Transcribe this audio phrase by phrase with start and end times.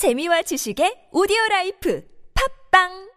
[0.00, 2.00] 재미와 지식의 오디오 라이프.
[2.32, 3.09] 팝빵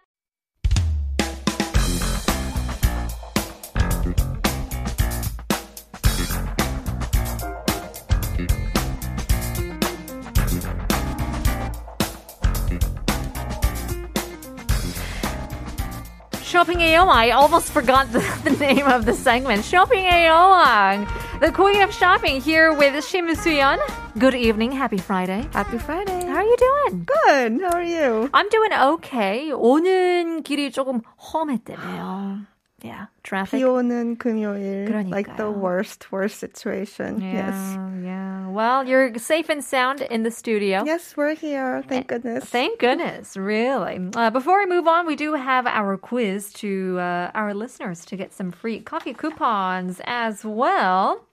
[16.62, 17.08] Shopping AO.
[17.08, 19.64] I almost forgot the, the name of the segment.
[19.64, 21.06] Shopping AO.
[21.40, 23.78] The queen of shopping here with Shim Suyeon.
[24.18, 24.72] Good evening.
[24.72, 25.46] Happy Friday.
[25.52, 26.26] Happy Friday.
[26.26, 27.06] How are you doing?
[27.06, 27.60] Good.
[27.62, 28.30] How are you?
[28.32, 29.52] I'm doing okay.
[29.52, 32.46] 오는 길이 조금 험했대요.
[32.82, 33.58] Yeah, traffic.
[33.60, 34.86] 비 오는 금요일.
[35.10, 35.58] Like the 그러니까요.
[35.58, 37.20] worst, worst situation.
[37.20, 37.78] Yeah, Yes.
[38.04, 38.46] yeah.
[38.48, 40.84] Well, you're safe and sound in the studio.
[40.86, 41.82] Yes, we're here.
[41.88, 42.44] Thank goodness.
[42.44, 43.98] Thank goodness, really.
[44.14, 48.16] Uh, before we move on, we do have our quiz to uh, our listeners to
[48.16, 51.24] get some free coffee coupons as well.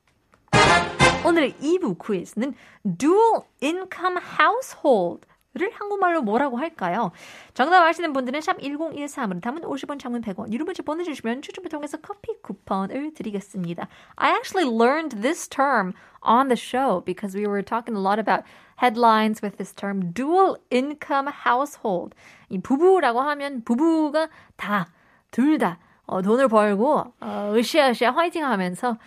[1.26, 2.54] 오늘의 2부 퀴즈는
[2.98, 5.26] dual income household.
[5.53, 7.11] 를 한국말로 뭐라고 할까요?
[7.55, 12.41] 정답 아시는 분들은 샵 1013으로 담은 50원 장문 100원 유료 문자 보내주시면 추첨을 통해서 커피
[12.41, 13.89] 쿠폰을 드리겠습니다.
[14.15, 15.92] I actually learned this term
[16.23, 18.45] on the show because we were talking a lot about
[18.77, 22.14] headlines with this term dual income household.
[22.48, 24.87] 이 부부라고 하면 부부가 다,
[25.33, 28.98] 둘 다, 어, 돈을 벌고, 어, 으쌰으쌰 화이팅 하면서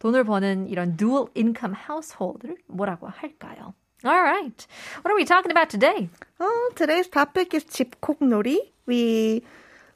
[0.00, 3.74] 돈을 버는 이런 dual income household를 뭐라고 할까요?
[4.05, 4.67] All right.
[5.01, 6.09] What are we talking about today?
[6.39, 8.57] Oh, today's topic is 집콕놀이.
[8.85, 9.43] We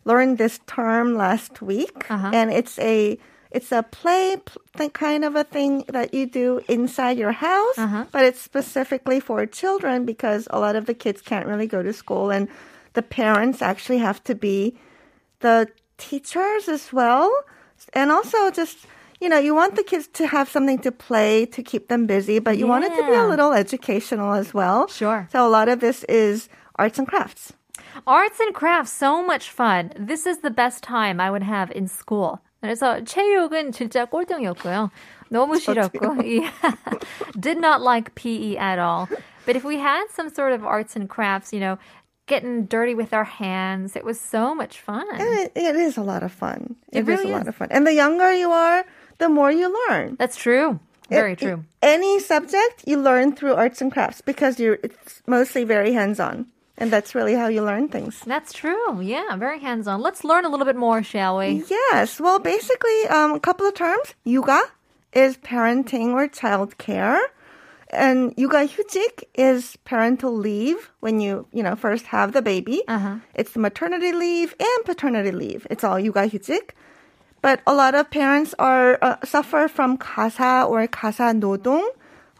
[0.06, 2.31] learned this term last week, Uh-huh.
[2.34, 3.17] and it's a
[3.52, 7.78] it's a play pl- th- kind of a thing that you do inside your house,
[7.78, 8.06] Uh-huh.
[8.12, 11.94] but it's specifically for children because a lot of the kids can't really go to
[11.94, 12.48] school, and
[12.94, 14.73] the parents actually have to be
[15.42, 15.67] the
[15.98, 17.30] teachers as well,
[17.94, 18.88] and also just.
[19.20, 22.40] You know, you want the kids to have something to play to keep them busy,
[22.40, 23.26] but you want it to be a Yeah.
[23.30, 24.88] little educational as well.
[24.88, 25.28] Sure.
[25.31, 27.54] So a lot of this is arts and crafts.
[28.08, 29.92] Arts and crafts, so much fun.
[29.95, 32.40] This is the best time I would have in school.
[32.64, 34.89] 그래서 체육은 진짜 꼴등이었고요.
[35.32, 36.17] 너무 싫었고.
[36.26, 36.49] Yeah.
[37.39, 39.08] Did not like PE at all.
[39.45, 41.77] But if we had some sort of arts and crafts, you know,
[42.27, 45.05] getting dirty with our hands, it was so much fun.
[45.14, 46.76] And it, it is a lot of fun.
[46.94, 47.48] It is really a lot is.
[47.49, 47.67] of fun.
[47.72, 48.86] And the younger you are,
[49.19, 50.17] the more you learn.
[50.19, 50.81] That's true.
[51.09, 51.65] Very It- true.
[51.83, 56.47] Any subject you learn through arts and crafts because you're it's mostly very hands-on.
[56.79, 58.21] And that's really how you learn things.
[58.27, 59.01] That's true.
[59.01, 60.03] Yeah, very hands on.
[60.03, 61.65] Let's learn a little bit more, shall we?
[61.71, 62.21] Yes.
[62.21, 64.15] Well, basically, um, a couple of terms.
[64.25, 64.61] Yuga
[65.15, 67.19] is parenting or child care.
[67.89, 72.83] And yuga hyujik is parental leave when you, you know, first have the baby.
[72.89, 73.17] Uh-huh.
[73.35, 75.67] It's maternity leave and paternity leave.
[75.71, 76.71] It's all yuga hyujik.
[77.45, 81.88] But a lot of parents are uh, suffer from kasa or kasa nodong,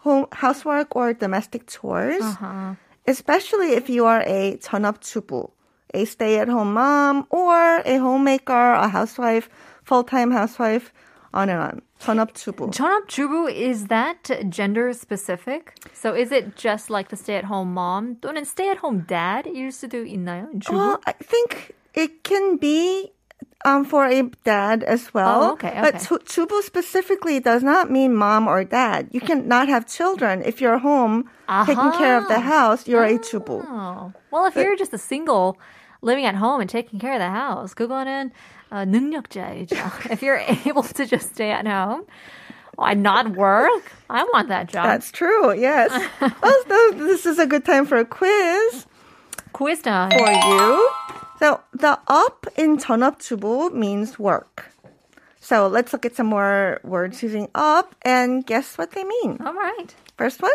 [0.00, 2.22] home housework or domestic chores.
[2.22, 2.74] Uh-huh.
[3.06, 5.50] Especially if you are a 전업주부,
[5.92, 9.48] a stay-at-home mom or a homemaker, a housewife,
[9.82, 10.92] full-time housewife,
[11.34, 11.82] on and on.
[12.00, 12.70] 전업주부.
[12.70, 15.74] 전업주부 is that gender specific?
[15.92, 20.48] So is it just like the stay-at-home mom 또는 stay-at-home dad일 수도 있나요?
[20.60, 20.76] 주부?
[20.76, 23.12] Well, I think it can be
[23.66, 25.42] um, for a dad as well.
[25.42, 26.04] Oh, okay, But okay.
[26.04, 29.08] 주- 주부 specifically does not mean mom or dad.
[29.12, 31.28] You can not have children if you're home
[31.66, 32.86] taking care of the house.
[32.88, 33.64] You're a 주부.
[33.68, 34.12] Oh.
[34.30, 35.58] Well, if you're just a single
[36.02, 38.30] living at home and taking care of the house, 그거는
[38.72, 40.10] 어, 능력자이죠.
[40.10, 42.04] if you're able to just stay at home
[42.78, 44.86] and not work, I want that job.
[44.86, 45.52] That's true.
[45.54, 45.90] Yes.
[46.20, 48.86] well, so this is a good time for a quiz
[49.52, 50.10] quiz time.
[50.10, 50.88] for you.
[51.38, 54.70] So the up in 전업주부 means work.
[55.40, 59.38] So let's look at some more words using up and guess what they mean.
[59.44, 59.92] All right.
[60.16, 60.54] First one,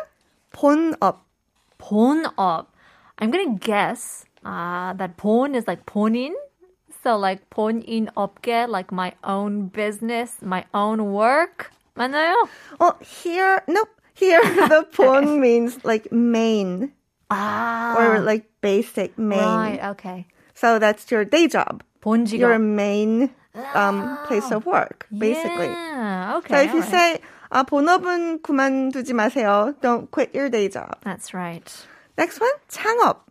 [0.53, 1.17] 본업.
[1.77, 2.67] 본업.
[3.19, 6.33] I'm gonna guess uh, that 본 is like 본인.
[7.03, 11.71] So like 본인 업계, like my own business, my own work.
[11.97, 12.35] 맞나요?
[12.79, 13.89] Well, here, nope.
[14.13, 16.93] Here, the 본 means like main
[17.29, 17.93] Ah.
[17.97, 19.39] or like basic main.
[19.43, 19.83] right.
[19.91, 20.25] Okay.
[20.53, 22.39] So that's your day job, 본직업.
[22.39, 23.29] your main
[23.75, 25.67] um, place of work, basically.
[25.67, 26.37] Yeah.
[26.37, 26.55] Okay.
[26.55, 26.91] So if you alright.
[26.91, 27.19] say
[27.49, 29.73] 아, 본업은 그만두지 마세요.
[29.81, 30.97] Don't quit your day job.
[31.03, 31.71] That's right.
[32.17, 33.23] Next one, 창업.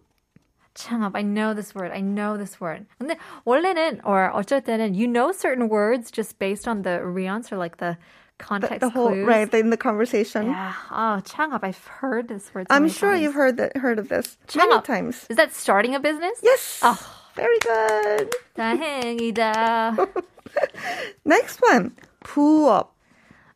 [0.74, 1.12] 창업.
[1.14, 1.92] I know this word.
[1.92, 2.86] I know this word.
[3.00, 7.56] 근데 원래는 or 어쩔 때는 you know certain words just based on the nuance or
[7.56, 7.98] like the The,
[8.40, 9.26] context the whole clues.
[9.26, 10.46] right in the conversation.
[10.46, 10.74] Yeah.
[10.90, 11.64] Oh, 창업.
[11.64, 12.66] I've heard this word.
[12.68, 13.22] so I'm many sure times.
[13.22, 14.84] you've heard that heard of this many 창업.
[14.84, 15.26] times.
[15.30, 16.38] Is that starting a business?
[16.42, 16.80] Yes.
[16.82, 16.98] Oh.
[17.36, 18.32] Very good.
[18.56, 20.08] 다행이다.
[21.26, 21.92] Next one,
[22.24, 22.88] 부업.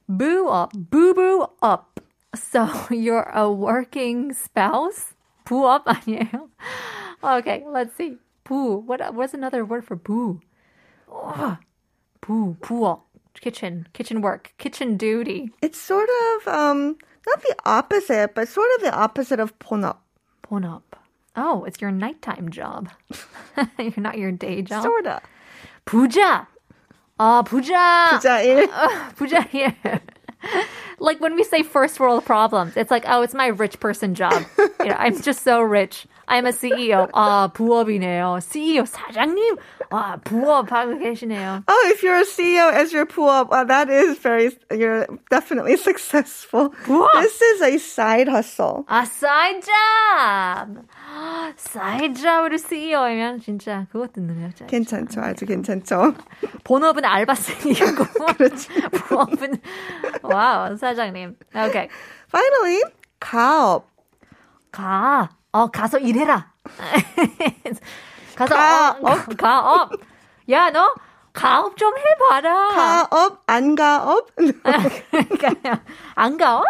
[0.07, 0.73] Boo up.
[0.77, 2.01] Boo boo up.
[2.35, 5.15] So you're a working spouse?
[5.47, 6.49] 부업 아니에요?
[7.25, 8.19] Okay, let's see.
[8.45, 8.85] 부.
[8.85, 10.41] What what's another word for 부?
[11.09, 11.57] Oh,
[12.21, 13.01] 부, 부업.
[13.41, 15.51] Kitchen, kitchen work, kitchen duty.
[15.63, 16.97] It's sort of um
[17.27, 19.97] not the opposite, but sort of the opposite of 본업.
[20.43, 20.83] 본업.
[21.37, 22.91] Oh, it's your nighttime job.
[23.79, 24.83] You're not your day job.
[24.83, 25.21] Sorta.
[25.87, 26.47] 부자.
[27.19, 28.11] 아, 부자.
[28.11, 28.69] 부자 일.
[29.17, 30.01] 부자 일.
[30.99, 34.45] like when we say first world problems, it's like, oh, it's my rich person job.
[34.81, 36.07] You know, I'm just so rich.
[36.29, 37.11] I'm a CEO.
[37.13, 38.41] 아, 부업이네요.
[38.41, 39.57] CEO 사장님.
[39.95, 41.65] 아, 부업 하고 계시네요.
[41.67, 46.73] Oh, if you're a CEO as your pull-up, well, that is very, you're definitely successful.
[46.87, 47.23] What?
[47.23, 48.85] This is a side hustle.
[48.89, 50.87] 아, side job.
[51.57, 54.67] side job으로 CEO이면 진짜 그것도 능력자.
[54.67, 56.15] 괜찮죠, 아주 괜찮죠.
[56.63, 58.05] 본업은 알바생이고
[59.09, 59.59] 부업은
[60.23, 61.37] 와우 사장님.
[61.55, 61.89] Okay.
[62.29, 62.83] Finally,
[63.19, 63.91] 가업.
[64.71, 65.31] 가.
[65.53, 66.53] 어 가서 일해라.
[68.36, 69.04] 가서 가업.
[69.04, 69.92] 어, 가업.
[70.50, 70.94] 야 너
[71.34, 72.68] 가업 좀 해봐라.
[73.10, 74.28] 가업, 안 가업?
[74.36, 75.80] 그러니까요.
[76.16, 76.66] 안 가업?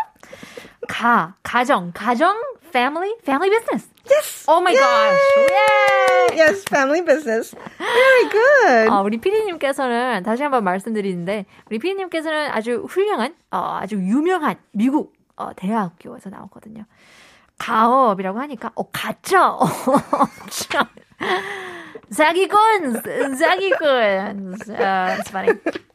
[0.88, 2.36] 가 가정 가정
[2.68, 3.90] family family business.
[4.10, 4.46] yes.
[4.48, 4.82] Oh my Yay!
[4.82, 5.52] gosh.
[5.52, 6.38] Yay!
[6.38, 7.56] Yes, family business.
[7.78, 8.90] Very good.
[8.92, 15.54] 어, 우리 피디님께서는 다시 한번 말씀드리는데 우리 피디님께서는 아주 훌륭한 어, 아주 유명한 미국 어,
[15.56, 16.84] 대학교에서 나왔거든요.
[17.58, 19.66] 가업이라고 하니까 어 가짜 어,
[20.50, 20.86] 참.
[22.11, 23.03] 사기꾼
[23.39, 25.51] 사기꾼 uh, it's funny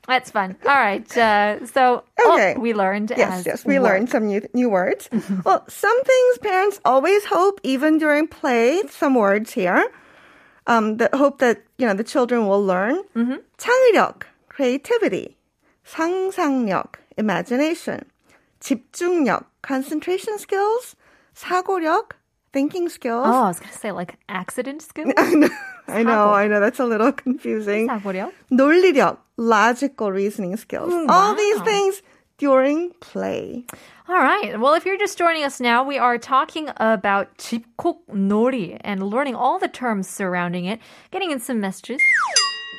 [0.08, 2.56] that's fun all right uh, so Okay.
[2.56, 3.84] oh, we learned Yes, as yes, we work.
[3.92, 5.10] learned some new, new words.
[5.46, 9.86] well, some things parents always hope, even during play, some words here.
[10.66, 12.98] Um, that hope that you know the children will learn.
[13.60, 15.38] 창의력, creativity,
[15.86, 18.06] 상상력, imagination,
[18.60, 20.96] 집중력, concentration skills,
[21.36, 22.14] 사고력,
[22.54, 23.26] thinking skills.
[23.28, 25.50] oh I was gonna say like accident skills I know,
[25.88, 26.34] I know, 사고.
[26.34, 26.60] I know.
[26.60, 27.88] That's a little confusing.
[27.90, 30.92] 사고력 논리력, logical reasoning skills.
[30.94, 31.66] Mm, All these wow.
[31.66, 32.02] things
[32.38, 33.66] during play.
[34.08, 34.60] All right.
[34.60, 39.58] Well, if you're just joining us now, we are talking about 집콕놀이 and learning all
[39.58, 40.80] the terms surrounding it,
[41.12, 42.00] getting in some messages.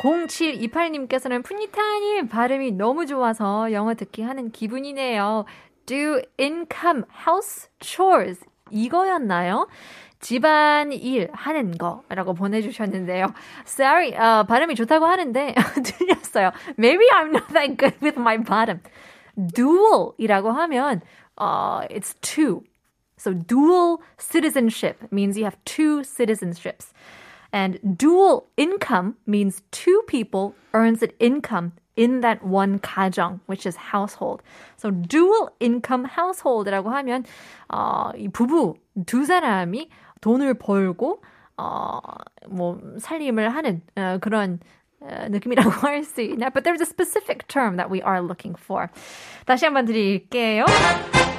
[0.03, 5.45] 0728님께서는 푸니타님 발음이 너무 좋아서 영어 듣기 하는 기분이네요.
[5.87, 8.41] Do income house chores
[8.72, 9.68] 이거였나요?
[10.20, 13.28] 집안 일 하는 거라고 보내주셨는데요.
[13.66, 16.52] Sorry, 어, 발음이 좋다고 하는데 틀렸어요.
[16.78, 18.82] Maybe I'm not that good with my bottom.
[19.36, 21.02] dual이라고 하면
[21.38, 22.64] uh, it's two.
[23.18, 26.92] So dual citizenship means you have two citizenships.
[27.54, 33.76] And dual income means two people earns an income in that one 가정, which is
[33.76, 34.42] household.
[34.78, 37.26] So dual income household라고 하면
[37.70, 39.90] 어, 이 부부 두 사람이
[40.22, 41.22] 돈을 벌고
[41.58, 42.00] 어,
[42.50, 44.60] 뭐 살림을 하는 어, 그런
[45.02, 46.50] 어, 느낌이라고 할 수 있나?
[46.50, 48.90] But there's a specific term that we are looking for.
[49.46, 50.66] 다시 한번 드릴게요.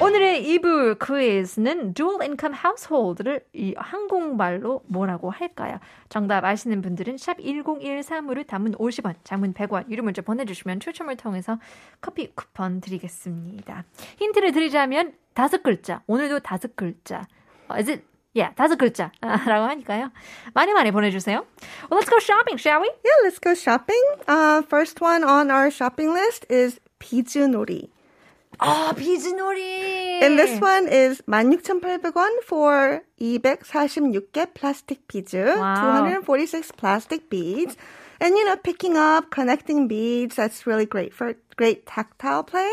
[0.03, 5.79] 오늘의 2부 퀴즈는 dual income household를 이 한국말로 뭐라고 할까요?
[6.09, 11.57] 정답 아시는 분들은 샵 1013으로 단문 50원, 장문 100원, 유료 문자 보내주시면 추첨을 통해서
[12.01, 13.85] 커피 쿠폰 드리겠습니다.
[14.17, 17.25] 힌트를 드리자면 다섯 글자, 오늘도 다섯 글자.
[17.69, 18.03] 어, is it
[18.35, 19.13] Yeah, 다섯 글자라고
[19.69, 20.11] 하니까요.
[20.53, 21.45] 많이 많이 보내주세요.
[21.89, 22.89] Well, let's go shopping, shall we?
[23.05, 24.03] Yeah, let's go shopping.
[24.27, 27.93] Uh, first one on our shopping list is 비즈놀이.
[28.62, 30.20] 아, 비즈놀이.
[30.22, 36.02] And this one is 16,800원 for 246개 plastic 비즈, Wow.
[36.26, 37.76] 246 plastic beads.
[38.20, 42.68] And you know, picking up, connecting beads, that's really great for great tactile play.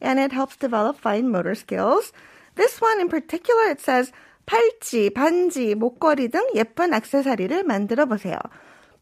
[0.00, 2.12] And it helps develop fine motor skills.
[2.56, 4.10] This one in particular, it says
[4.46, 8.36] 팔찌, 반지, 목걸이 등 예쁜 액세서리를 만들어 보세요.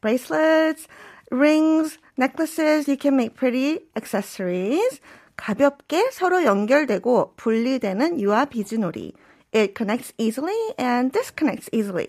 [0.03, 0.87] Bracelets,
[1.31, 5.01] rings, necklaces, you can make pretty accessories.
[5.43, 9.13] 가볍게 서로 연결되고 분리되는 유아 비즈놀이.
[9.55, 12.09] It connects easily and disconnects easily.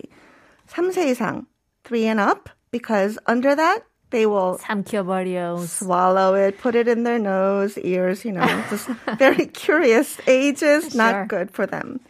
[0.68, 1.46] 3세 이상,
[1.84, 5.58] 3 and up, because under that, they will 삼켜버려.
[5.66, 8.88] swallow it, put it in their nose, ears, you know, just
[9.18, 10.98] very curious ages, Sure.
[10.98, 12.00] not good for them.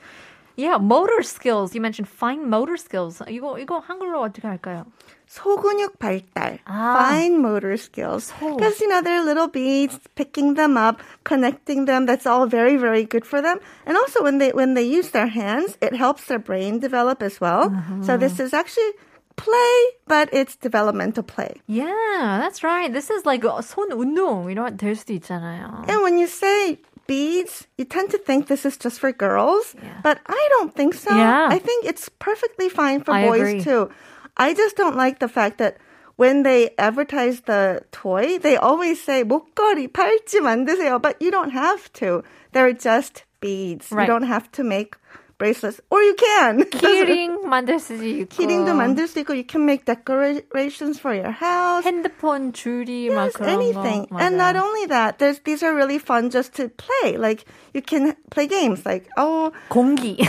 [0.57, 1.75] Yeah, motor skills.
[1.75, 3.23] You mentioned fine motor skills.
[3.28, 4.85] 이거 이거 한글로 어떻게 할까요?
[5.26, 7.07] 소근육 발달, Ah.
[7.09, 8.33] fine motor skills.
[8.35, 8.57] 소.
[8.59, 13.04] Because, you know, they're little beads, picking them up, connecting them, that's all very, very
[13.04, 13.61] good for them.
[13.87, 17.40] And also when they, when they use their hands, it helps their brain develop as
[17.40, 17.71] well.
[18.02, 18.90] So this is actually
[19.37, 19.75] play,
[20.09, 21.62] but it's developmental play.
[21.66, 22.92] Yeah, that's right.
[22.92, 25.88] This is like 손 운동, you know, 될 수도 있잖아요.
[25.88, 30.21] And when you say beads, you tend to think this is just for girls, but
[30.26, 31.14] I don't think so.
[31.14, 31.49] Yeah.
[31.50, 33.61] I think it's perfectly fine for I boys agree.
[33.62, 33.90] too.
[34.37, 35.78] I just don't like the fact that
[36.16, 41.92] when they advertise the toy, they always say 목걸이, 팔찌 만드세요, but you don't have
[41.95, 42.23] to.
[42.52, 43.90] They're just beads.
[43.90, 44.02] Right.
[44.02, 44.97] You don't have to make
[45.38, 46.64] bracelets, or you can.
[46.69, 48.28] 키링 만들 수 있고.
[48.28, 51.83] 키링도 만들 수 있고, you can make decorations for your house.
[51.87, 54.07] 핸드폰 줄이 막 Yes, 그런 anything.
[54.12, 54.21] 거.
[54.21, 54.62] And not 맞아요.
[54.69, 57.16] only that, there's these are really fun just to play.
[57.16, 60.21] Like you can play games like oh 공기.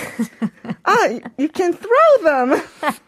[0.88, 2.56] ah you can throw them,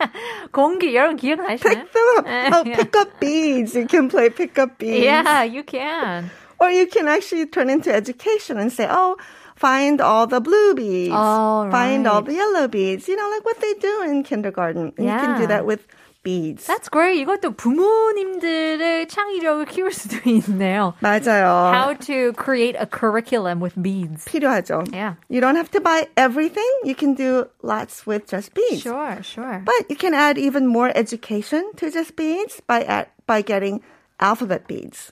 [0.52, 1.58] 공기 여러분 기억나시나요?
[1.64, 2.26] pick them up.
[2.28, 2.76] Oh, Yeah.
[2.84, 3.76] pick up beads.
[3.76, 5.06] You can play pick up beads.
[5.06, 6.30] Yeah, you can.
[6.60, 9.16] Or you can actually turn into education and say oh.
[9.58, 11.14] Find all the blue beads.
[11.16, 12.26] Oh, Find all right.
[12.26, 13.08] the yellow beads.
[13.08, 14.94] You know, like what they do in kindergarten.
[14.98, 15.48] And You can do Yeah.
[15.60, 15.86] that with
[16.24, 16.66] beads.
[16.66, 17.20] That's great.
[17.20, 20.94] 이것도 부모님들의 창의력을 키울 수도 있네요.
[21.02, 21.72] 맞아요.
[21.74, 24.26] How to create a curriculum with beads.
[24.26, 24.88] 필요하죠.
[24.94, 25.16] Yeah.
[25.30, 26.68] You don't have to buy everything.
[26.84, 28.82] You can do lots with just beads.
[28.84, 29.62] Sure, sure.
[29.66, 33.82] But you can add even more education to just beads by at, by getting
[34.20, 35.12] alphabet beads.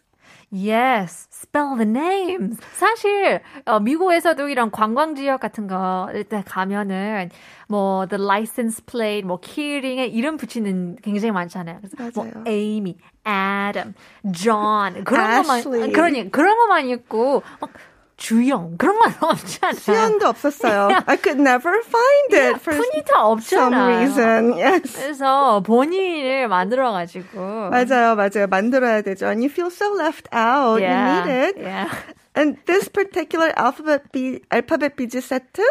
[0.53, 2.59] Yes, spell the names.
[2.75, 7.31] 사실 어, 미국에서도 이런 관광 지역 같은 거 일단 가면은
[7.69, 11.81] 뭐 the license plate, 뭐 키링에 이름 붙이는 굉장히 많잖아요.
[11.81, 12.45] 그래서 뭐 맞아요.
[12.47, 13.95] Amy, Adam,
[14.33, 15.43] John 그런.
[15.43, 17.71] 것만 그러니 그런 것만 있고 막
[18.18, 19.80] 주영 그런 건 없잖아요.
[19.80, 20.90] 수연도 없었어요.
[21.08, 23.98] I could never find it for 푼이 다 some 없잖아요.
[23.98, 24.54] reason.
[24.54, 24.94] Yes.
[24.94, 28.46] 그래서 본인을 만들어가지고 맞아요, 맞아요.
[28.48, 29.26] 만들어야 되죠.
[29.26, 30.82] And you feel so left out.
[30.82, 31.58] You need it.
[31.58, 31.90] Yeah.
[32.36, 35.64] And this particular alphabet bead, alphabet beads 세트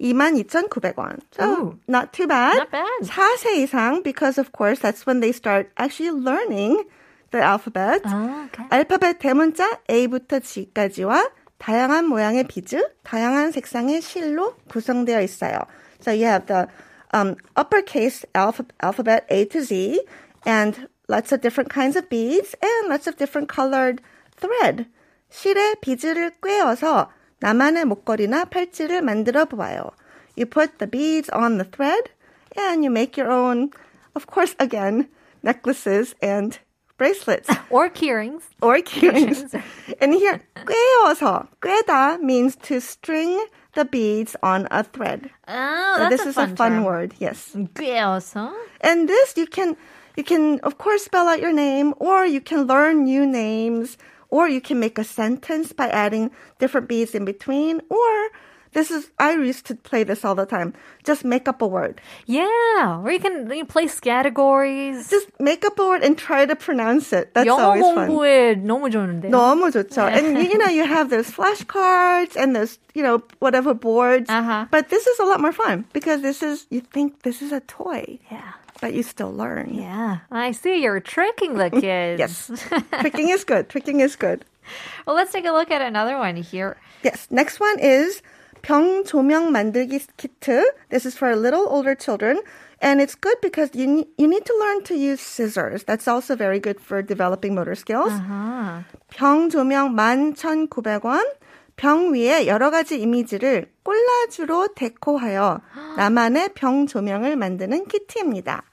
[0.00, 1.20] 22,900원.
[1.32, 1.78] So Ooh.
[1.86, 2.56] not too bad.
[2.56, 3.02] Not bad.
[3.04, 6.84] 4세 이상 because of course that's when they start actually learning
[7.32, 8.02] the alphabet.
[8.04, 8.64] 아, okay.
[8.70, 11.28] 알파벳 대문자 A부터 G까지와
[11.62, 15.58] 다양한 모양의 비즈, 다양한 색상의 실로 구성되어 있어요.
[16.00, 16.66] So you have the
[17.12, 20.00] um, uppercase alpha, alphabet A to Z
[20.46, 24.02] and lots of different kinds of beads and lots of different colored
[24.36, 24.86] thread.
[25.30, 29.90] 실에 비즈를 꿰어서 나만의 목걸이나 팔찌를 만들어 보아요.
[30.36, 32.10] You put the beads on the thread
[32.56, 33.70] and you make your own,
[34.14, 35.08] of course, again,
[35.42, 36.58] necklaces and
[37.02, 38.42] bracelets Or keyrings.
[38.60, 39.54] or keyrings.
[40.00, 43.38] and here, 꿰어서, 꿰다 means to string
[43.74, 45.30] the beads on a thread.
[45.46, 46.84] Oh, So that's this a is fun a fun term.
[46.84, 47.54] word, yes.
[47.74, 48.52] 꿰어서.
[48.80, 49.76] And this you can,
[50.16, 53.96] you can of course spell out your name, or you can learn new names,
[54.30, 58.28] or you can make a sentence by adding different beads in between, or
[58.72, 60.74] this is, I used to play this all the time.
[61.02, 62.00] Just make up a word.
[62.26, 65.08] Yeah, or you can you place categories.
[65.08, 67.32] Just make up a word and try to pronounce it.
[67.32, 68.08] That's 영어 always fun.
[68.10, 69.30] 공부에 너무 좋은데요.
[69.30, 70.04] 너무 좋죠.
[70.12, 74.28] And you know, you have those flashcards and those, you know, whatever boards.
[74.28, 74.66] Uh-huh.
[74.70, 77.60] But this is a lot more fun because this is, you think this is a
[77.60, 78.52] toy, Yeah.
[78.82, 79.72] but you still learn.
[79.74, 82.20] Yeah, I see you're tricking the kids.
[82.20, 82.50] Yes.
[83.00, 83.68] Tricking is good.
[83.70, 84.44] Tricking is good.
[85.06, 86.76] well, let's take a look at another one here.
[87.02, 87.26] Yes.
[87.30, 88.20] Next one is
[88.62, 90.72] 병 조명 만들기 키트.
[90.90, 92.40] This is for little older children.
[92.80, 95.82] And it's good because you need, you need to learn to use scissors.
[95.84, 98.12] That's also very good for developing motor skills.
[98.12, 98.84] Uh-huh.
[99.10, 101.24] 병 조명 11,900원.
[101.76, 105.60] 병 위에 여러 가지 이미지를 콜라주로 데코하여
[105.96, 108.64] 나만의 병 조명을 만드는 키트입니다.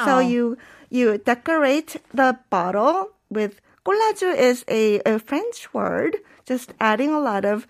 [0.00, 0.56] So you
[0.90, 6.16] you decorate the bottle with 콜라주 is a, a French word,
[6.46, 7.66] just adding a lot of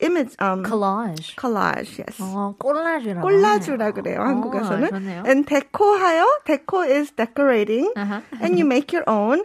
[0.00, 1.34] image um Collage.
[1.36, 1.98] collage.
[1.98, 2.20] Yes.
[2.22, 3.20] 어, 꼴라주라고.
[3.22, 4.88] 콜라주라 그래요 어, 한국에서는.
[4.90, 5.22] 좋네요.
[5.26, 8.22] And 데코하여 데코 is decorating, Uh-huh.
[8.40, 9.42] and you make your own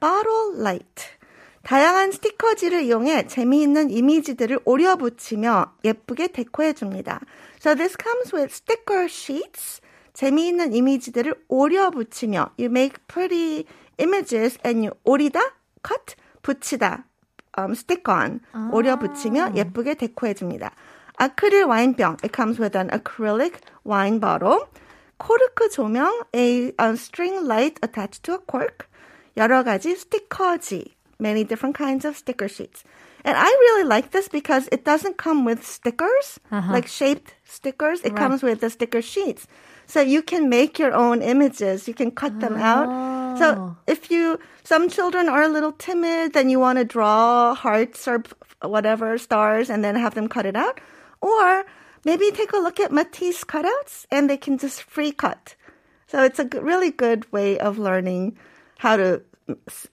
[0.00, 1.16] bottle light.
[1.62, 7.20] 다양한 스티커지를 이용해 재미있는 이미지들을 오려 붙이며 예쁘게 데코해 줍니다.
[7.58, 9.80] So this comes with sticker sheets.
[10.12, 13.64] 재미있는 이미지들을 오려 붙이며 you make pretty
[13.98, 15.40] images and you 오리다,
[15.82, 17.06] cut, 붙이다,
[17.56, 18.40] um, stick on,
[18.72, 20.72] 오려 붙이며 예쁘게 데코해 줍니다.
[21.16, 22.16] 아크릴 와인병.
[22.24, 24.66] It comes with an acrylic wine bottle.
[25.18, 28.88] 코르크 조명, a, a string light attached to a cork.
[29.36, 30.94] 여러 가지 스티커지.
[31.20, 32.82] Many different kinds of sticker sheets.
[33.24, 36.72] And I really like this because it doesn't come with stickers, uh-huh.
[36.72, 38.02] like shaped stickers.
[38.02, 39.46] It comes with the sticker sheets.
[39.86, 41.88] So you can make your own images.
[41.88, 43.38] You can cut them out.
[43.38, 43.76] So oh.
[43.86, 48.22] if you, some children are a little timid, then you want to draw hearts or
[48.60, 50.80] whatever, stars, and then have them cut it out.
[51.20, 51.64] Or
[52.04, 55.54] maybe take a look at Matisse cutouts and they can just free cut.
[56.06, 58.36] So it's a really good way of learning
[58.78, 59.22] how to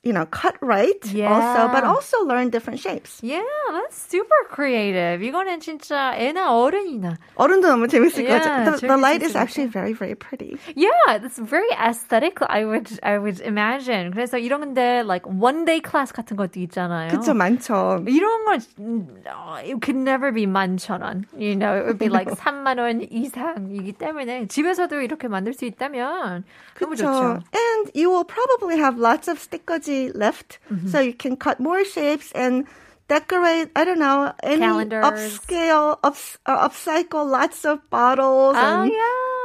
[0.03, 1.89] you know, cut right also, but Yeah.
[1.89, 3.21] also learn different shapes.
[3.23, 3.41] Yeah,
[3.73, 5.23] that's super creative.
[5.25, 7.17] 이거는 진짜 애나 어른이나.
[7.37, 8.65] 어른도 너무 재밌을 것 Yeah, 같아요.
[8.77, 10.59] The, the light is 재밌을 actually very, very pretty.
[10.77, 10.91] Yeah,
[11.25, 12.37] it's very aesthetic.
[12.43, 14.13] I would I would imagine.
[14.13, 17.09] 그래서 이런 건데 like one day class 같은 것도 있잖아요.
[17.17, 18.05] 그쵸, 많죠.
[18.07, 21.25] 이런 거 음, 어, it could never be 만천 원.
[21.33, 26.45] You know, it would be like 3만 원 이상이기 때문에 집에서도 이렇게 만들 수 있다면
[26.79, 27.07] 너무 그쵸.
[27.09, 27.41] 좋죠.
[27.57, 30.89] And you will probably have lots of stickers left, Mm-hmm.
[30.89, 32.67] so you can cut more shapes and
[33.09, 33.71] decorate.
[33.77, 35.05] I don't know any Calendars.
[35.05, 39.01] upscale, ups, uh, upcycle lots of bottles 아, and yeah.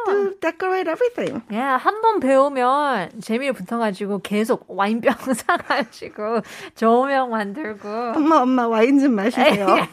[0.08, 1.44] to decorate everything.
[1.54, 6.42] 야, 한 번 배우면 재미를 붙어가지고 계속 와인병 사가지고
[6.76, 9.78] 조명 만들고 엄마, 엄마 와인 좀 마시세요.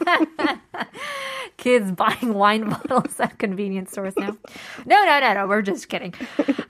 [1.63, 4.37] kids buying wine bottles at convenience stores now.
[4.85, 5.47] No, no, no, no.
[5.47, 6.13] We're just kidding.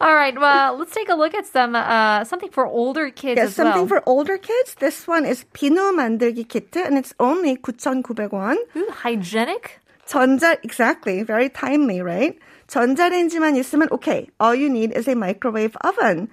[0.02, 0.38] All right.
[0.40, 3.88] Well, let's take a look at some uh, something for older kids Yes, as something
[3.90, 4.02] well.
[4.02, 4.76] for older kids.
[4.80, 8.58] This one is 비누 만들기 키트, and it's only 9,900원.
[8.76, 9.80] Ooh, hygienic.
[10.08, 12.38] 전자, exactly, very timely, right?
[12.68, 14.30] 전자레인지만 있으면 okay.
[14.40, 16.30] All you need is a microwave oven.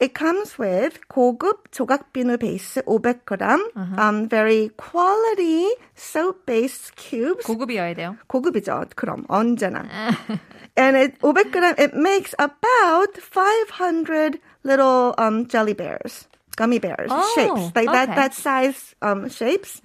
[0.00, 7.46] It comes with 고급 조각 비누 베이스 500g, um, very quality soap-based cubes.
[7.46, 8.16] 고급이어야 돼요.
[8.28, 8.84] 고급이죠.
[8.94, 9.88] 그럼 언제나.
[10.76, 16.28] and it 500g it makes about 500 little um jelly bears.
[16.56, 18.16] Gummy bears Oh, shapes like that okay.
[18.16, 19.80] that size um shapes,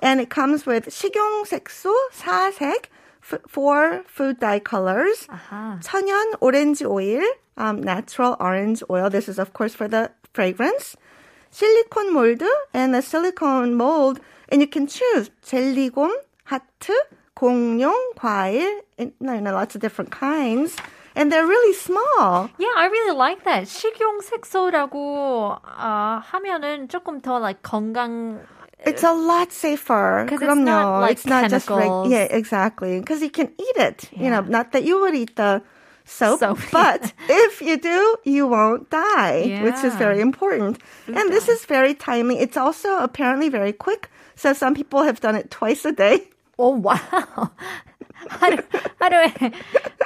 [0.00, 2.88] and it comes with 식용색소 사색
[3.22, 5.80] f- four food dye colors, 아하.
[5.80, 7.20] 천연 orange oil,
[7.56, 9.08] um, natural orange oil.
[9.10, 10.96] This is of course for the fragrance.
[11.50, 12.42] silicone mold
[12.74, 16.10] and a silicone mold, and you can choose 젤리곰,
[16.50, 16.92] 하트,
[17.34, 20.76] 공룡, 과일, and you know, lots of different kinds.
[21.14, 22.50] And they're really small.
[22.58, 23.64] Yeah, I really like that.
[23.64, 28.40] 식용색소라고 아, 하면은 조금 더 like 건강
[28.84, 30.26] It's a lot safer.
[30.28, 32.08] 'Cause it's not like it's not just chemicals.
[32.12, 33.00] yeah, exactly.
[33.00, 34.10] Because you can eat it.
[34.12, 35.62] You know, not that you would eat the
[36.10, 39.98] soap, Soap, but if you do, you won't die, which is Yeah.
[39.98, 40.78] very important.
[41.08, 42.38] and this is very timely.
[42.38, 44.08] It's also apparently very quick.
[44.36, 46.28] So some people have done it twice a day.
[46.58, 47.50] 오 와우.
[48.28, 48.56] 하루
[49.00, 49.32] 하루에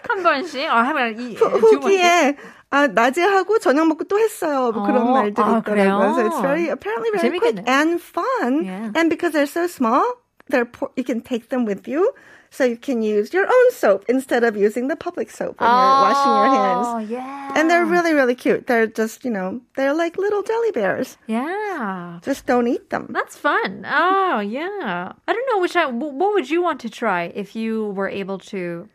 [0.08, 1.62] 한 번씩 어 하면 이 두 번씩.
[1.62, 2.36] 후기에
[2.70, 4.70] 아, 낮에 하고 저녁 먹고 또 했어요.
[4.72, 6.14] 뭐 그런 어, 말들이 아, 있더라고요.
[6.14, 6.26] So 그래요?
[6.28, 7.68] it's very apparently very quick 재밌겠네.
[7.68, 8.64] and fun.
[8.64, 8.90] Yeah.
[8.94, 10.04] And because they're so small,
[10.48, 12.12] they're por- you can take them with you.
[12.54, 16.02] So you can use your own soap instead of using the public soap when you're
[16.02, 16.86] washing your hands.
[16.90, 17.52] Oh, yeah.
[17.54, 18.66] And they're really, really cute.
[18.66, 21.16] They're just, you know, they're like little jelly bears.
[21.28, 22.18] Yeah.
[22.24, 23.06] Just don't eat them.
[23.10, 23.86] That's fun.
[23.86, 25.12] Oh, yeah.
[25.28, 28.08] I don't know which I, wh- what would you want to try if you were
[28.08, 28.88] able to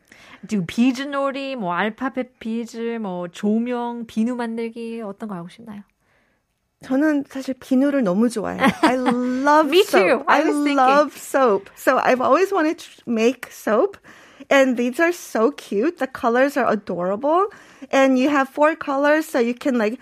[0.45, 5.81] do 비즈 놀이, 뭐 알파벳 비즈, 뭐 조명, 비누 만들기 어떤 거 하고 싶나요?
[6.83, 8.61] 저는 사실 비누를 너무 좋아해요.
[8.83, 10.01] I love Me soap.
[10.05, 10.23] too.
[10.27, 10.77] I was thinking.
[10.77, 11.69] love soap.
[11.75, 13.97] So I've always wanted to make soap.
[14.51, 15.97] And these are so cute.
[15.97, 17.47] The colors are adorable.
[17.91, 19.97] And you have four colors, so you can like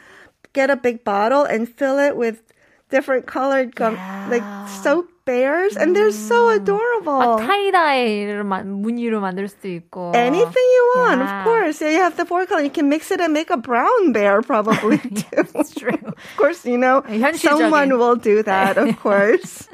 [0.52, 2.42] get a big bottle and fill it with
[2.90, 3.96] different colored gum,
[4.30, 4.44] like
[4.84, 5.78] soap bears.
[5.78, 7.18] And they're so adorable.
[7.18, 10.12] 막 타이다이를 마- 무늬로 만들 수도 있고.
[10.16, 11.40] Anything you want, Yeah.
[11.40, 11.82] of course.
[11.82, 12.62] Yeah, you have the four color.
[12.64, 14.98] You can mix it and make a brown bear, probably.
[15.00, 15.24] too.
[15.56, 15.96] It's true.
[16.04, 17.40] Of course, you know, 현실적인.
[17.72, 19.68] someone will do that, of course.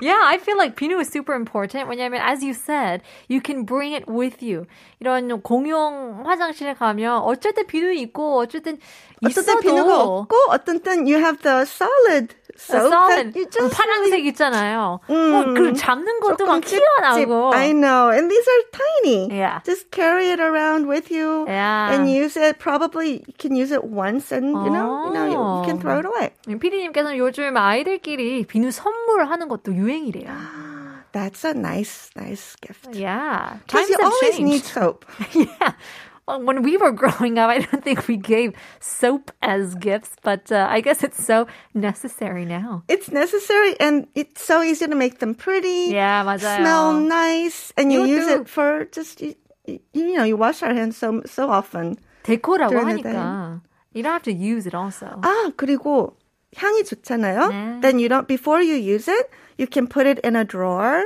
[0.00, 1.88] Yeah, I feel like 비누 is super important.
[1.88, 4.66] 왜냐면 as you said, you can bring it with you.
[5.00, 8.78] 이런 공용 화장실에 가면 어쩔 때 비누 있고 어쩔 땐
[9.22, 13.46] 어떤 때 있어도 비누가 없고, 어떤 땐 you have the solid soap solid that you
[13.50, 14.87] just 파란색 있잖아요.
[14.97, 17.53] 어, 그 잡는 것도 막 튀어나오고.
[17.53, 18.09] I know.
[18.09, 19.29] And these are tiny.
[19.31, 19.59] Yeah.
[19.63, 21.93] Just carry it around with you Yeah.
[21.93, 22.57] and use it.
[22.59, 26.05] Probably you can use it once and, you know, you know, you, can throw it
[26.05, 26.31] away.
[26.47, 30.29] 피디님께서는 요즘 아이들끼리 비누 선물하는 것도 유행이래요.
[31.11, 32.93] That's a nice, nice gift.
[32.93, 33.57] Yeah.
[33.65, 34.41] Because you always changed.
[34.43, 35.05] need soap.
[35.33, 35.73] yeah.
[36.28, 40.50] Well, when we were growing up, I don't think we gave soap as gifts, but
[40.50, 42.82] uh, I guess it's so necessary now.
[42.88, 45.92] It's necessary and it's so easy to make them pretty.
[45.92, 46.56] Yeah, 맞아요.
[46.64, 47.72] Smell nice.
[47.76, 49.34] And you 이것도- use it for just, you,
[49.66, 51.98] you, you know, you wash our hands so, so often.
[52.24, 53.60] 데코라고 During the 하니까
[53.92, 55.06] you don't have to use it also.
[55.22, 56.16] 아, 그리고
[56.56, 57.50] 향이 좋잖아요.
[57.50, 57.80] 네.
[57.82, 61.02] Then you don't before you use it, you can put it in a drawer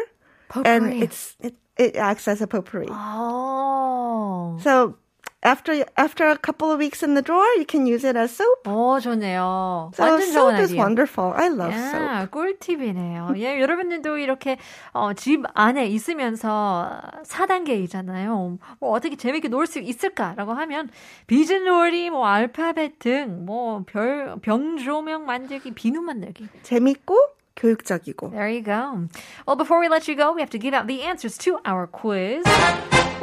[0.64, 1.02] and Potpourri.
[1.02, 2.86] it's it, it acts as a potpourri.
[2.90, 4.58] Oh.
[4.62, 4.96] So
[5.43, 8.63] after after a couple of weeks in the drawer, you can use it as soap.
[8.65, 9.91] 어, 좋네요.
[9.93, 11.33] So 완전 soap is wonderful.
[11.35, 12.01] I love soap.
[12.01, 13.33] 야, 꿀팁이네요.
[13.37, 14.57] 예, 여러분들도 이렇게
[14.93, 18.57] 어, 집 안에 있으면서 4단계이잖아요.
[18.79, 20.89] 뭐 어떻게 재밌게 놀 수 있을까라고 하면
[21.27, 26.47] 비즈놀이, 뭐 알파벳 등, 뭐 별, 병 조명 만들기, 비누 만들기.
[26.63, 27.17] 재밌고
[27.55, 28.31] 교육적이고.
[28.31, 29.07] There you go.
[29.47, 31.87] Well, before we let you go, we have to give out the answers to our
[31.87, 32.43] quiz.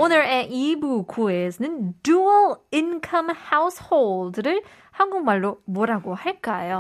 [0.01, 6.79] 오늘의 2부 quizz는 dual income household를 한국말로 뭐라고 할까요?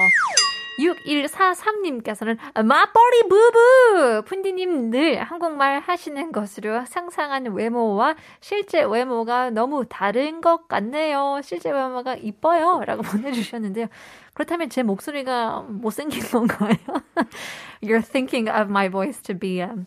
[0.78, 4.22] 6143님께서는 맞벌이 부부!
[4.24, 11.40] 푼디님 늘 한국말 하시는 것으로 상상한 외모와 실제 외모가 너무 다른 것 같네요.
[11.42, 12.83] 실제 외모가 이뻐요.
[12.87, 13.88] 라고 보내주셨는데요.
[14.33, 16.76] 그렇다면 제 목소리가 못생긴 건가요?
[17.83, 19.87] You're thinking of my voice to be um,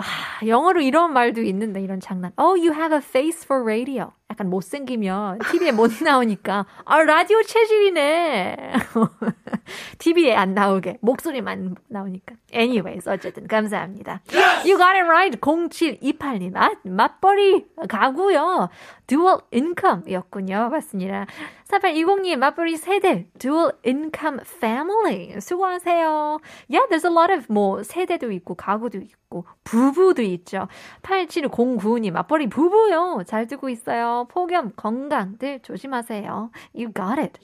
[0.00, 2.32] 아, 영어로 이런 말도 있는데 이런 장난.
[2.38, 4.12] Oh, you have a face for radio.
[4.30, 8.72] 약간 못생기면 TV에 못 나오니까 아 라디오 체질이네.
[9.98, 12.36] TV에 안 나오게 목소리만 나오니까.
[12.52, 14.20] Anyways, 어쨌든 감사합니다.
[14.64, 15.38] You got it right.
[15.40, 16.56] 0728님.
[16.56, 18.68] 아, 맞벌이 가구요.
[19.06, 20.68] Dual income이었군요.
[20.70, 21.26] 맞습니다.
[21.68, 23.28] 4820님, 맞벌이 세대.
[23.38, 25.40] Dual income family.
[25.40, 26.38] 수고하세요.
[26.68, 30.66] Yeah, there's a lot of 뭐 세대도 있고 가구도 있고 부부도 있죠.
[31.02, 33.22] 8709님, 맞벌이 부부요.
[33.26, 34.19] 잘 듣고 있어요.
[34.28, 36.50] 폭염, 건강들 조심하세요.
[36.74, 37.38] You got it.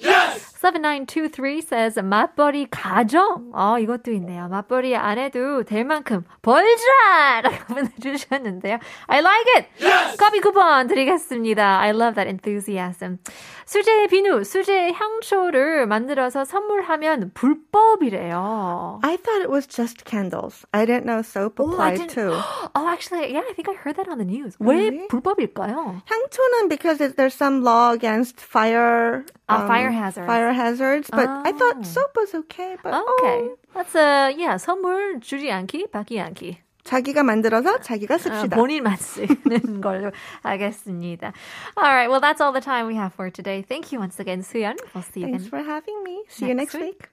[0.61, 3.51] 7923 says 맞벌이 가정.
[3.55, 4.49] 어, 이것도 있네요.
[4.49, 7.41] 맞벌이 안 해도 될 만큼 벌자!
[7.43, 8.79] 라고 보내주셨는데요.
[9.07, 10.17] I like it!
[10.19, 11.81] 커피 쿠폰 드리겠습니다.
[11.81, 13.19] I love that enthusiasm.
[13.67, 19.01] 수제 비누, 수제 향초를 만들어서 선물하면 불법이래요.
[19.03, 20.65] I thought it was just candles.
[20.73, 22.31] I didn't know soap Oh, applied didn't- too.
[22.75, 24.57] Oh, actually, yeah, I think I heard that on the news.
[24.61, 25.09] 왜 Really?
[25.09, 26.01] 불법일까요?
[26.07, 29.26] 향초는 because it, there's some law against fire.
[29.50, 30.28] um, Ah, fire hazards.
[30.28, 31.10] Fire hazards.
[31.10, 31.58] But I Oh.
[31.58, 32.78] thought soap was okay.
[32.82, 33.50] But Okay.
[33.52, 36.58] oh, That's a, yeah, 선물 주지 않기, 받기 않기.
[36.84, 38.56] 자기가 만들어서 자기가 아, 씁시다.
[38.58, 40.12] 본인만 쓰는 걸로
[40.44, 41.32] 하겠습니다.
[41.78, 43.62] All right, well, that's all the time we have for today.
[43.62, 44.78] Thank you once again, 수연.
[44.96, 45.50] We'll see you Thanks again.
[45.50, 46.24] for having me.
[46.28, 47.10] See you next next week.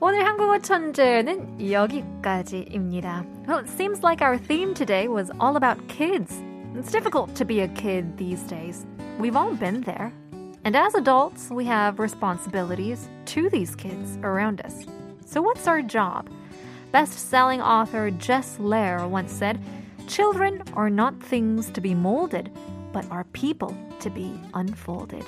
[0.00, 3.24] 오늘 한국어 천재는 여기까지입니다.
[3.46, 6.42] Well, it seems like our theme today was all about kids.
[6.74, 8.86] It's difficult to be a kid these days.
[9.18, 10.12] We've all been there.
[10.64, 14.86] And as adults, we have responsibilities to these kids around us.
[15.24, 16.28] So what's our job?
[16.92, 19.58] Best-selling author Jess Lair once said,
[20.06, 22.50] "Children are not things to be molded,
[22.92, 25.24] but are people to be unfolded."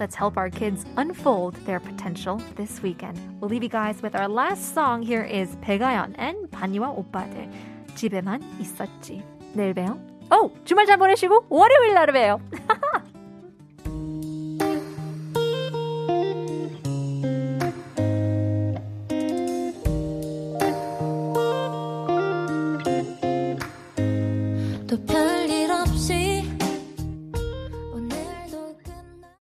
[0.00, 3.20] Let's help our kids unfold their potential this weekend.
[3.38, 5.02] We'll leave you guys with our last song.
[5.02, 7.46] Here is 백아연 and 바니와 오빠들.
[7.94, 9.22] 집에만 있었지.
[9.54, 10.05] 내일 봬요.
[10.31, 10.51] 오!
[10.65, 12.39] 주말 잘 보내시고 월요일 날 봬요.